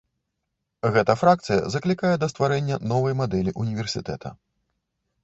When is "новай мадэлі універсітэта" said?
2.93-4.33